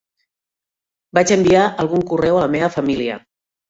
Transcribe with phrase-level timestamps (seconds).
[1.19, 3.25] Vaig a enviar algun correu a la meva família.